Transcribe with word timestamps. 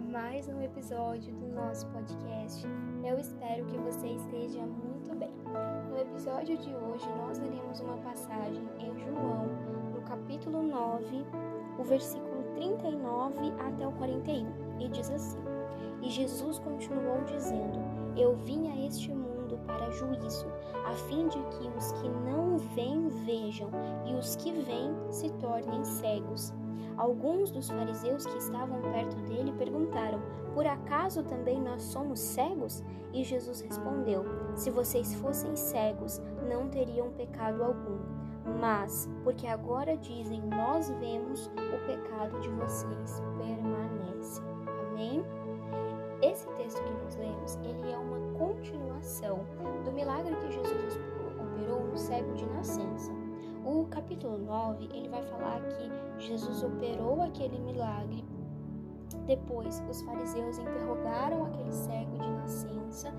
mais 0.00 0.46
um 0.46 0.60
episódio 0.60 1.32
do 1.36 1.46
nosso 1.54 1.86
podcast. 1.86 2.66
Eu 3.02 3.18
espero 3.18 3.64
que 3.64 3.78
você 3.78 4.08
esteja 4.08 4.60
muito 4.60 5.14
bem. 5.16 5.32
No 5.88 5.98
episódio 5.98 6.58
de 6.58 6.74
hoje, 6.74 7.08
nós 7.16 7.38
leremos 7.38 7.80
uma 7.80 7.96
passagem 7.98 8.62
em 8.78 8.98
João, 8.98 9.46
no 9.94 10.02
capítulo 10.02 10.62
9, 10.62 11.24
o 11.78 11.84
versículo 11.84 12.42
39 12.56 13.38
até 13.58 13.88
o 13.88 13.92
41, 13.92 14.80
e 14.80 14.88
diz 14.90 15.10
assim: 15.10 15.38
E 16.02 16.10
Jesus 16.10 16.58
continuou 16.58 17.24
dizendo: 17.24 17.78
Eu 18.18 18.36
vim 18.36 18.68
a 18.68 18.86
este 18.86 19.10
mundo 19.10 19.58
para 19.66 19.90
juízo, 19.92 20.46
a 20.84 20.92
fim 21.08 21.26
de 21.28 21.38
que 21.38 21.68
os 21.68 21.92
que 21.92 22.08
não 22.08 22.58
veem 22.58 23.08
vejam, 23.24 23.70
e 24.04 24.12
os 24.14 24.36
que 24.36 24.52
veem 24.52 24.94
se 25.10 25.30
tornem 25.34 25.82
cegos. 25.84 26.52
Alguns 26.96 27.50
dos 27.50 27.68
fariseus 27.68 28.26
que 28.26 28.38
estavam 28.38 28.80
perto 28.92 29.16
dele 29.22 29.52
perguntaram: 29.52 30.20
Por 30.54 30.66
acaso 30.66 31.22
também 31.22 31.60
nós 31.60 31.82
somos 31.82 32.18
cegos? 32.20 32.82
E 33.12 33.24
Jesus 33.24 33.60
respondeu: 33.60 34.24
Se 34.54 34.70
vocês 34.70 35.14
fossem 35.14 35.54
cegos, 35.56 36.20
não 36.48 36.68
teriam 36.68 37.10
pecado 37.10 37.62
algum. 37.62 37.98
Mas, 38.60 39.08
porque 39.24 39.46
agora 39.46 39.96
dizem 39.96 40.40
nós 40.42 40.90
vemos, 41.00 41.46
o 41.46 41.86
pecado 41.86 42.40
de 42.40 42.48
vocês 42.50 43.22
permanece. 43.36 44.40
Amém? 44.90 45.24
Esse 46.22 46.46
texto 46.54 46.82
que 46.82 46.90
nós 47.04 47.16
lemos, 47.16 47.56
ele 47.56 47.92
é 47.92 47.98
uma 47.98 48.18
continuação 48.38 49.40
do 49.84 49.92
milagre 49.92 50.34
que 50.36 50.52
Jesus 50.52 50.98
operou 51.38 51.84
no 51.84 51.98
cego 51.98 52.32
de 52.34 52.46
nascença. 52.46 53.12
O 53.64 53.86
capítulo 53.90 54.38
9, 54.38 54.88
ele 54.94 55.08
vai 55.08 55.22
falar 55.24 55.60
que 55.60 55.85
Jesus 56.18 56.62
operou 56.62 57.22
aquele 57.22 57.58
milagre. 57.58 58.24
Depois, 59.26 59.82
os 59.88 60.02
fariseus 60.02 60.58
interrogaram 60.58 61.46
aquele 61.46 61.72
cego 61.72 62.18
de 62.18 62.30
nascença 62.30 63.12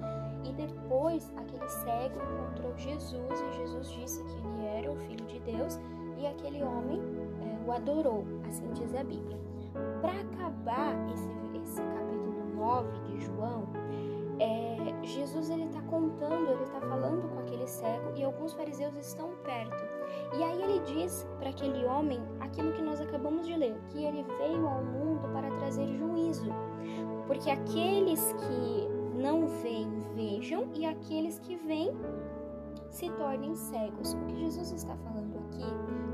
e 0.43 0.53
depois 0.53 1.31
aquele 1.35 1.67
cego 1.67 2.19
encontrou 2.33 2.77
Jesus 2.77 3.41
e 3.41 3.57
Jesus 3.57 3.91
disse 3.91 4.23
que 4.23 4.37
ele 4.37 4.65
era 4.65 4.91
o 4.91 4.95
filho 4.95 5.25
de 5.25 5.39
Deus 5.39 5.79
e 6.17 6.25
aquele 6.25 6.63
homem 6.63 7.01
é, 7.41 7.67
o 7.67 7.71
adorou, 7.71 8.25
assim 8.47 8.71
diz 8.73 8.93
a 8.95 9.03
Bíblia. 9.03 9.37
Para 10.01 10.13
acabar 10.21 10.95
esse, 11.11 11.29
esse 11.61 11.81
capítulo 11.81 12.55
9 12.55 12.99
de 13.01 13.25
João, 13.25 13.67
é, 14.39 14.86
Jesus 15.07 15.49
ele 15.49 15.65
está 15.65 15.81
contando, 15.83 16.49
ele 16.49 16.63
está 16.63 16.79
falando 16.81 17.27
com 17.29 17.39
aquele 17.39 17.67
cego 17.67 18.13
e 18.15 18.23
alguns 18.23 18.53
fariseus 18.53 18.95
estão 18.95 19.29
perto. 19.43 19.77
E 20.37 20.43
aí 20.43 20.61
ele 20.61 20.79
diz 20.81 21.27
para 21.39 21.49
aquele 21.49 21.85
homem 21.85 22.19
aquilo 22.39 22.73
que 22.73 22.81
nós 22.81 22.99
acabamos 22.99 23.45
de 23.47 23.55
ler, 23.55 23.79
que 23.89 24.03
ele 24.03 24.23
veio 24.23 24.67
ao 24.67 24.83
mundo 24.83 25.27
para 25.33 25.49
trazer 25.57 25.87
juízo. 25.97 26.49
Porque 27.25 27.49
aqueles 27.49 28.33
que 28.33 28.87
não 29.17 29.47
veem, 29.47 29.89
vejam, 30.15 30.69
e 30.73 30.85
aqueles 30.85 31.39
que 31.39 31.55
veem 31.55 31.91
se 32.89 33.09
tornem 33.11 33.55
cegos. 33.55 34.13
O 34.13 34.25
que 34.25 34.35
Jesus 34.39 34.71
está 34.71 34.95
falando 34.97 35.37
aqui 35.37 35.65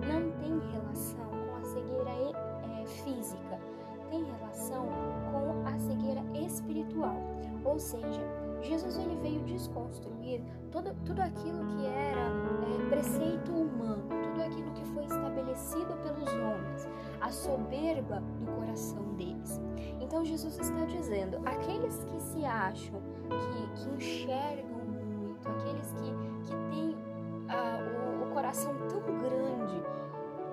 não 0.07 0.31
tem 0.39 0.59
relação 0.71 1.29
com 1.29 1.55
a 1.55 1.63
cegueira 1.63 2.09
é, 2.09 2.85
física, 2.85 3.59
tem 4.09 4.23
relação 4.23 4.85
com 5.31 5.67
a 5.67 5.79
cegueira 5.79 6.21
espiritual. 6.33 7.15
Ou 7.63 7.79
seja, 7.79 8.21
Jesus 8.63 8.97
ele 8.97 9.15
veio 9.17 9.41
desconstruir 9.41 10.41
todo, 10.71 10.93
tudo 11.05 11.21
aquilo 11.21 11.65
que 11.65 11.85
era 11.85 12.21
é, 12.21 12.89
preceito 12.89 13.51
humano, 13.51 14.03
tudo 14.23 14.41
aquilo 14.41 14.71
que 14.71 14.85
foi 14.85 15.03
estabelecido 15.03 15.95
pelos 15.97 16.29
homens, 16.33 16.87
a 17.21 17.29
soberba 17.29 18.21
do 18.39 18.51
coração 18.53 19.03
deles. 19.15 19.61
Então 19.99 20.23
Jesus 20.23 20.57
está 20.59 20.85
dizendo: 20.85 21.37
aqueles 21.45 22.03
que 22.05 22.21
se 22.21 22.45
acham, 22.45 23.01
que, 23.29 23.83
que 23.83 23.89
enxergam 23.95 24.79
muito, 24.85 25.47
aqueles 25.49 25.91
que, 25.93 26.11
que 26.45 26.55
têm 26.69 26.95
uh, 27.49 28.21
o, 28.21 28.29
o 28.29 28.33
coração 28.33 28.73
tão 28.89 29.01
grande 29.17 29.83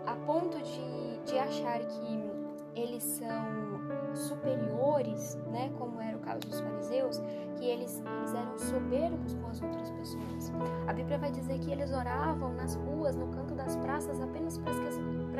a 0.06 0.16
ponto 0.26 0.58
de, 0.58 1.20
de 1.24 1.38
achar 1.38 1.78
que 1.78 2.30
eles 2.74 3.02
são 3.02 3.79
superiores, 4.18 5.36
né, 5.50 5.70
como 5.78 6.00
era 6.00 6.16
o 6.16 6.20
caso 6.20 6.40
dos 6.40 6.60
fariseus, 6.60 7.18
que 7.56 7.64
eles, 7.64 8.02
eles 8.18 8.34
eram 8.34 8.58
soberbos 8.58 9.34
com 9.34 9.46
as 9.48 9.62
outras 9.62 9.90
pessoas. 9.90 10.52
A 10.86 10.92
Bíblia 10.92 11.18
vai 11.18 11.30
dizer 11.30 11.58
que 11.58 11.70
eles 11.70 11.92
oravam 11.92 12.52
nas 12.54 12.74
ruas, 12.74 13.16
no 13.16 13.28
canto 13.28 13.54
das 13.54 13.76
praças, 13.76 14.20
apenas 14.20 14.58
para 14.58 14.72
que, 14.72 14.86
as, 14.86 14.96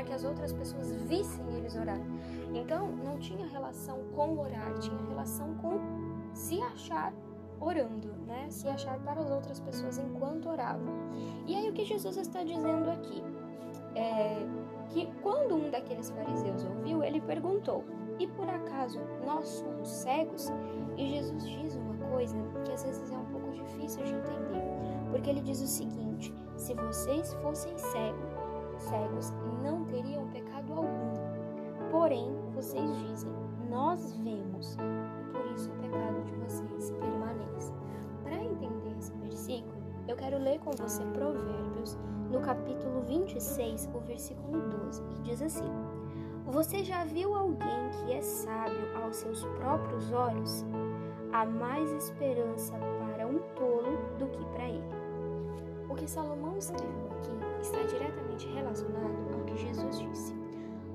que 0.06 0.12
as 0.12 0.24
outras 0.24 0.52
pessoas 0.52 0.92
vissem 1.08 1.44
eles 1.56 1.76
orar. 1.76 2.00
Então, 2.54 2.88
não 3.04 3.18
tinha 3.18 3.46
relação 3.46 3.98
com 4.14 4.38
orar, 4.38 4.72
tinha 4.78 5.00
relação 5.08 5.54
com 5.54 5.78
se 6.32 6.60
achar 6.62 7.12
orando, 7.60 8.08
né? 8.26 8.46
Se 8.48 8.66
achar 8.68 8.98
para 9.00 9.20
as 9.20 9.30
outras 9.30 9.60
pessoas 9.60 9.98
enquanto 9.98 10.48
oravam. 10.48 10.94
E 11.46 11.54
aí 11.54 11.68
o 11.68 11.72
que 11.72 11.84
Jesus 11.84 12.16
está 12.16 12.42
dizendo 12.42 12.90
aqui 12.90 13.22
é 13.94 14.46
que 14.88 15.06
quando 15.22 15.54
um 15.54 15.70
daqueles 15.70 16.10
fariseus 16.10 16.64
ouviu, 16.64 17.04
ele 17.04 17.20
perguntou: 17.20 17.84
e 18.20 18.26
por 18.28 18.48
acaso 18.48 19.00
nós 19.24 19.48
somos 19.48 19.88
cegos? 19.88 20.52
E 20.96 21.08
Jesus 21.08 21.42
diz 21.42 21.74
uma 21.74 21.94
coisa 22.10 22.36
que 22.64 22.72
às 22.72 22.84
vezes 22.84 23.10
é 23.10 23.16
um 23.16 23.24
pouco 23.24 23.50
difícil 23.50 24.04
de 24.04 24.12
entender, 24.12 24.62
porque 25.10 25.30
ele 25.30 25.40
diz 25.40 25.62
o 25.62 25.66
seguinte: 25.66 26.34
se 26.56 26.74
vocês 26.74 27.32
fossem 27.34 27.76
cegos, 27.78 28.30
cegos 28.76 29.32
não 29.62 29.84
teriam 29.86 30.28
pecado 30.28 30.74
algum. 30.74 31.90
Porém, 31.90 32.30
vocês 32.54 32.94
dizem: 32.98 33.32
nós 33.70 34.12
vemos, 34.16 34.76
e 34.76 35.32
por 35.32 35.46
isso 35.52 35.70
o 35.70 35.76
pecado 35.76 36.22
de 36.22 36.32
vocês 36.34 36.90
permanece. 36.90 37.72
Para 38.22 38.44
entender 38.44 38.98
esse 38.98 39.12
versículo, 39.14 39.80
eu 40.06 40.16
quero 40.16 40.38
ler 40.38 40.60
com 40.60 40.72
você 40.72 41.02
Provérbios, 41.06 41.98
no 42.30 42.40
capítulo 42.40 43.00
26, 43.02 43.88
o 43.94 44.00
versículo 44.00 44.60
12, 44.68 45.02
que 45.04 45.22
diz 45.22 45.40
assim: 45.40 45.70
você 46.50 46.82
já 46.82 47.04
viu 47.04 47.34
alguém 47.34 47.90
que 47.90 48.12
é 48.12 48.20
sábio 48.20 48.96
aos 49.02 49.16
seus 49.16 49.44
próprios 49.44 50.12
olhos? 50.12 50.64
Há 51.32 51.46
mais 51.46 51.90
esperança 51.92 52.74
para 52.76 53.26
um 53.26 53.38
tolo 53.54 53.96
do 54.18 54.26
que 54.26 54.44
para 54.46 54.68
ele. 54.68 55.00
O 55.88 55.94
que 55.94 56.10
Salomão 56.10 56.56
escreveu 56.58 57.08
aqui 57.12 57.30
está 57.60 57.82
diretamente 57.82 58.48
relacionado 58.48 59.32
ao 59.32 59.44
que 59.44 59.56
Jesus 59.56 60.00
disse. 60.00 60.34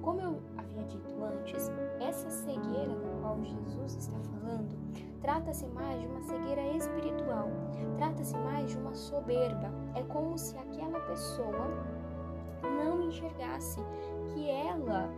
Como 0.01 0.19
eu 0.19 0.41
havia 0.57 0.83
dito 0.83 1.23
antes, 1.23 1.71
essa 1.99 2.29
cegueira 2.29 2.93
da 2.93 3.21
qual 3.21 3.39
Jesus 3.41 3.95
está 3.95 4.17
falando 4.19 4.75
trata-se 5.25 5.65
mais 5.67 5.99
de 5.99 6.05
uma 6.05 6.21
cegueira 6.21 6.61
espiritual, 6.77 7.49
trata-se 7.97 8.37
mais 8.37 8.69
de 8.69 8.77
uma 8.77 8.93
soberba. 8.93 9.71
É 9.95 10.03
como 10.03 10.37
se 10.37 10.55
aquela 10.55 10.99
pessoa 10.99 11.67
não 12.61 13.01
enxergasse 13.01 13.79
que 14.27 14.49
ela 14.51 15.09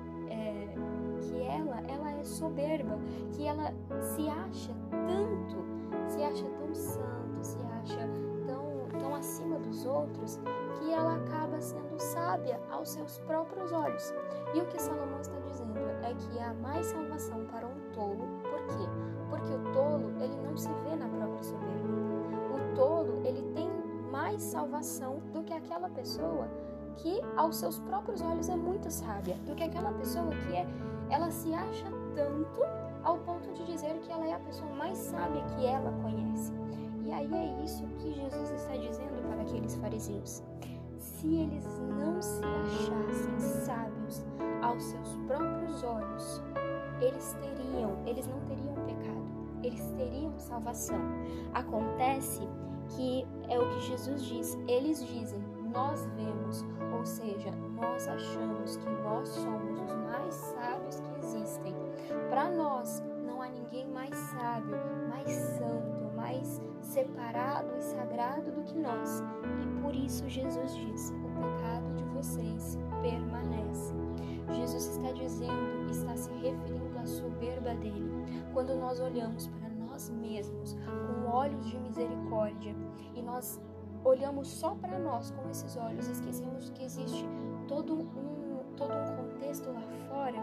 ela, 1.77 2.09
ela 2.09 2.11
é 2.19 2.23
soberba, 2.23 2.97
que 3.31 3.45
ela 3.45 3.73
se 4.01 4.27
acha 4.29 4.73
tanto, 4.89 5.65
se 6.07 6.23
acha 6.23 6.45
tão 6.45 6.73
santo, 6.73 7.37
se 7.41 7.57
acha 7.81 8.09
tão, 8.45 8.99
tão 8.99 9.15
acima 9.15 9.59
dos 9.59 9.85
outros, 9.85 10.39
que 10.79 10.91
ela 10.91 11.15
acaba 11.15 11.59
sendo 11.59 11.99
sábia 11.99 12.59
aos 12.69 12.89
seus 12.89 13.19
próprios 13.19 13.71
olhos. 13.71 14.13
E 14.53 14.61
o 14.61 14.65
que 14.67 14.81
Salomão 14.81 15.19
está 15.19 15.37
dizendo 15.39 15.79
é 16.03 16.13
que 16.13 16.39
há 16.39 16.53
mais 16.53 16.85
salvação 16.87 17.45
para 17.45 17.67
um 17.67 17.79
tolo, 17.93 18.27
por 18.41 18.65
quê? 18.67 18.89
Porque 19.29 19.53
o 19.53 19.73
tolo, 19.73 20.13
ele 20.21 20.35
não 20.47 20.55
se 20.55 20.69
vê 20.83 20.95
na 20.95 21.07
própria 21.09 21.43
soberba. 21.43 21.87
O 22.53 22.75
tolo, 22.75 23.21
ele 23.25 23.41
tem 23.53 23.69
mais 24.11 24.41
salvação 24.41 25.19
do 25.33 25.43
que 25.43 25.53
aquela 25.53 25.89
pessoa 25.89 26.47
que 26.97 27.21
aos 27.35 27.57
seus 27.57 27.79
próprios 27.79 28.21
olhos 28.21 28.49
é 28.49 28.55
muito 28.55 28.89
sábia 28.89 29.35
do 29.45 29.55
que 29.55 29.63
aquela 29.63 29.91
pessoa 29.93 30.29
que 30.29 30.55
é, 30.55 30.67
ela 31.09 31.29
se 31.31 31.53
acha 31.53 31.85
tanto 32.15 32.61
ao 33.03 33.17
ponto 33.19 33.51
de 33.53 33.65
dizer 33.65 33.99
que 33.99 34.11
ela 34.11 34.25
é 34.25 34.33
a 34.33 34.39
pessoa 34.39 34.69
mais 34.73 34.97
sábia 34.97 35.43
que 35.55 35.65
ela 35.65 35.91
conhece. 36.01 36.53
E 37.05 37.11
aí 37.11 37.33
é 37.33 37.63
isso 37.63 37.85
que 37.99 38.13
Jesus 38.13 38.51
está 38.51 38.75
dizendo 38.75 39.25
para 39.29 39.41
aqueles 39.41 39.75
fariseus. 39.75 40.43
Se 40.97 41.35
eles 41.35 41.65
não 41.79 42.21
se 42.21 42.43
achassem 42.43 43.39
sábios 43.39 44.25
aos 44.61 44.83
seus 44.83 45.15
próprios 45.27 45.83
olhos, 45.83 46.43
eles 46.99 47.35
teriam, 47.39 47.97
eles 48.05 48.27
não 48.27 48.39
teriam 48.41 48.73
pecado, 48.85 49.25
eles 49.63 49.89
teriam 49.91 50.37
salvação. 50.37 50.99
Acontece 51.53 52.41
que 52.89 53.25
é 53.47 53.59
o 53.59 53.69
que 53.69 53.79
Jesus 53.81 54.25
diz, 54.25 54.57
eles 54.67 55.05
dizem: 55.05 55.39
nós 55.71 56.05
vemos, 56.15 56.65
ou 56.93 57.05
seja, 57.05 57.51
nós 57.75 58.07
achamos 58.07 58.77
que 58.77 58.89
nós 58.89 59.29
somos 59.29 59.79
os 59.79 59.96
sábio, 64.37 64.77
mais 65.09 65.31
santo, 65.31 66.15
mais 66.15 66.61
separado 66.81 67.75
e 67.77 67.81
sagrado 67.81 68.51
do 68.51 68.63
que 68.63 68.77
nós. 68.77 69.23
E 69.61 69.81
por 69.81 69.95
isso 69.95 70.27
Jesus 70.29 70.75
diz: 70.75 71.11
o 71.11 71.29
pecado 71.39 71.93
de 71.95 72.03
vocês 72.05 72.77
permanece. 73.01 73.95
Jesus 74.53 74.85
está 74.85 75.11
dizendo, 75.11 75.89
está 75.89 76.15
se 76.15 76.31
referindo 76.33 76.97
à 76.97 77.05
soberba 77.05 77.75
dele. 77.75 78.09
Quando 78.53 78.75
nós 78.75 78.99
olhamos 78.99 79.47
para 79.47 79.69
nós 79.69 80.09
mesmos 80.09 80.75
com 80.75 81.29
olhos 81.29 81.65
de 81.69 81.77
misericórdia 81.79 82.75
e 83.13 83.21
nós 83.21 83.59
olhamos 84.05 84.47
só 84.47 84.73
para 84.75 84.97
nós 84.99 85.31
com 85.31 85.49
esses 85.49 85.75
olhos, 85.75 86.07
esquecemos 86.07 86.69
que 86.69 86.83
existe 86.83 87.27
todo 87.67 87.93
um, 87.93 88.63
todo 88.77 88.93
um 88.93 89.15
contexto 89.17 89.69
lá 89.69 89.83
fora, 90.07 90.37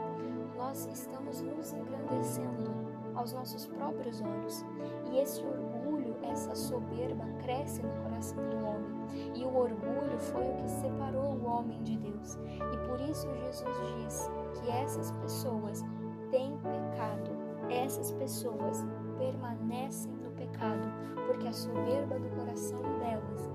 nós 0.56 0.86
estamos 0.86 1.40
nos 1.40 1.72
engrandecendo 1.72 2.83
aos 3.14 3.32
nossos 3.32 3.66
próprios 3.66 4.20
olhos. 4.20 4.64
E 5.10 5.18
esse 5.18 5.42
orgulho, 5.44 6.16
essa 6.22 6.54
soberba 6.54 7.24
cresce 7.42 7.82
no 7.82 8.02
coração 8.02 8.42
do 8.50 8.56
homem. 8.56 8.94
E 9.34 9.44
o 9.44 9.56
orgulho 9.56 10.18
foi 10.18 10.48
o 10.48 10.54
que 10.56 10.68
separou 10.68 11.34
o 11.34 11.44
homem 11.44 11.82
de 11.82 11.96
Deus. 11.96 12.34
E 12.34 12.88
por 12.88 13.00
isso 13.00 13.28
Jesus 13.34 13.70
diz 13.98 14.30
que 14.60 14.70
essas 14.70 15.10
pessoas 15.12 15.84
têm 16.30 16.56
pecado. 16.58 17.30
Essas 17.70 18.12
pessoas 18.12 18.84
permanecem 19.18 20.12
no 20.12 20.30
pecado, 20.32 20.86
porque 21.26 21.48
a 21.48 21.52
soberba 21.52 22.18
do 22.18 22.28
coração 22.36 22.82
delas 22.98 23.50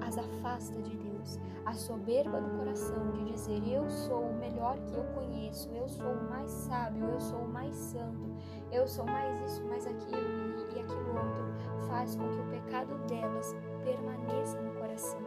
as 0.00 0.16
afasta 0.16 0.80
de 0.80 0.96
Deus. 0.96 1.38
A 1.66 1.74
soberba 1.74 2.40
do 2.40 2.56
coração 2.56 3.10
de 3.10 3.24
dizer 3.26 3.62
eu 3.68 3.88
sou 3.90 4.30
o 4.30 4.34
melhor 4.58 4.76
que 4.86 4.94
eu 4.94 5.04
conheço, 5.14 5.70
eu 5.72 5.88
sou 5.88 6.12
o 6.12 6.30
mais 6.30 6.50
sábio, 6.50 7.04
eu 7.04 7.20
sou 7.20 7.38
o 7.38 7.48
mais 7.48 7.74
santo, 7.74 8.28
eu 8.72 8.86
sou 8.88 9.04
mais 9.04 9.40
isso, 9.50 9.64
mais 9.66 9.86
aquilo 9.86 10.16
e, 10.16 10.76
e 10.76 10.80
aquilo 10.80 11.08
outro, 11.10 11.88
faz 11.88 12.16
com 12.16 12.28
que 12.28 12.40
o 12.40 12.46
pecado 12.50 12.98
delas 13.06 13.54
permaneça 13.84 14.60
no 14.60 14.72
coração. 14.72 15.20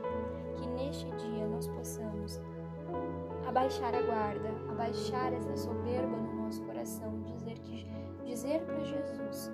Que 0.57 0.67
neste 0.67 1.09
dia 1.11 1.47
nós 1.47 1.67
possamos 1.69 2.41
abaixar 3.47 3.95
a 3.95 4.01
guarda, 4.01 4.49
abaixar 4.69 5.33
essa 5.33 5.55
soberba 5.55 6.17
no 6.17 6.43
nosso 6.43 6.61
coração, 6.63 7.21
dizer 7.21 7.57
que 7.59 7.87
dizer 8.25 8.61
para 8.65 8.83
Jesus 8.83 9.51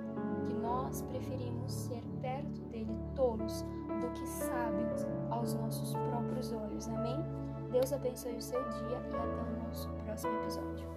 que 0.48 0.54
nós 0.56 1.04
preferimos 1.04 1.72
ser 1.72 2.02
perto 2.22 2.62
dele 2.64 2.96
tolos 3.16 3.64
do 4.02 4.12
que 4.14 4.28
sábios 4.28 5.06
aos 5.30 5.54
nossos 5.54 5.94
próprios 5.94 6.52
olhos. 6.52 6.88
Amém? 6.88 7.24
Deus 7.72 7.92
abençoe 7.92 8.36
o 8.36 8.42
seu 8.42 8.64
dia 8.70 9.02
e 9.12 9.16
até 9.16 9.42
o 9.42 9.68
nosso 9.68 9.90
próximo 10.06 10.34
episódio. 10.42 10.97